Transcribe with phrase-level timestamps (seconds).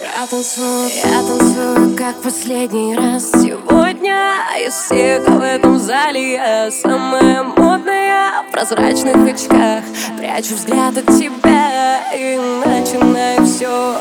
[0.00, 4.36] Я танцую, я танцую, как последний раз Сегодня.
[4.64, 9.82] Из всех в этом зале я самая модная В прозрачных очках
[10.16, 13.96] прячу взгляд от тебя И начинаю все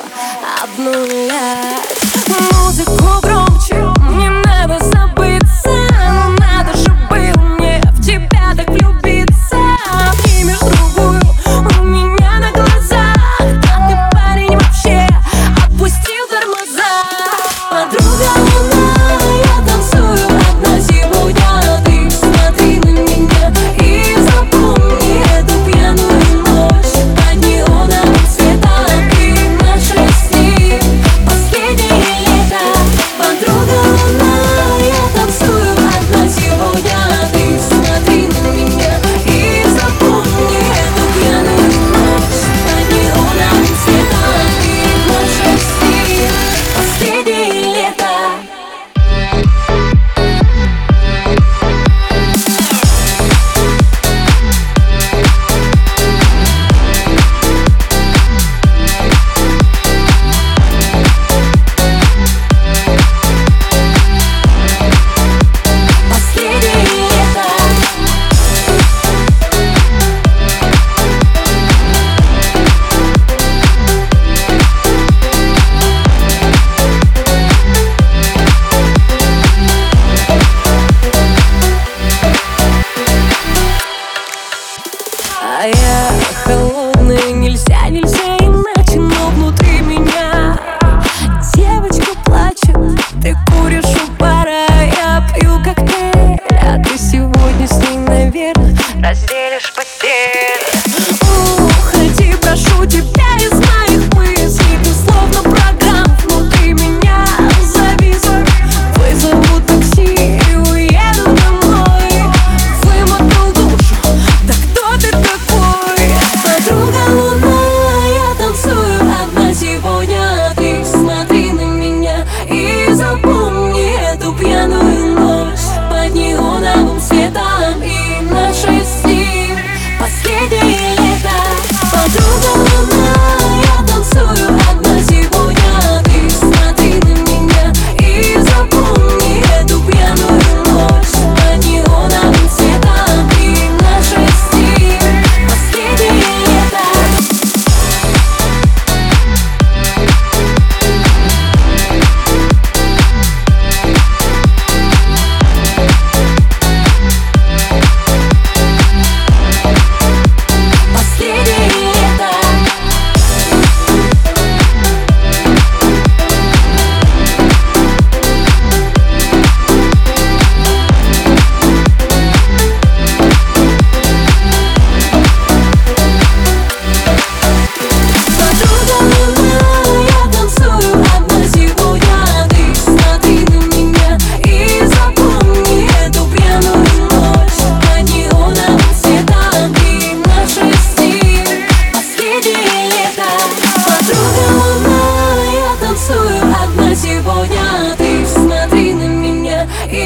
[0.61, 1.97] обнулять.
[2.51, 3.46] Музыку громче
[85.39, 86.11] А я
[86.43, 90.57] холодный, нельзя, нельзя иначе Но внутри меня
[91.53, 92.77] девочка плачет.
[93.21, 94.65] Ты куришь у пара,
[94.97, 96.39] я пью коктейль.
[96.61, 100.63] А ты сегодня с ним наверное, разделишь постель.
[101.59, 103.56] Уходи, прошу тебя из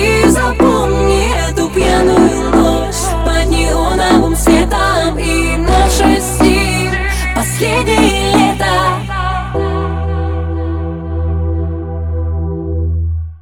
[0.01, 6.89] Ты запомни эту пьяную ночь Под неоновым светом и на шести
[7.35, 8.20] Последний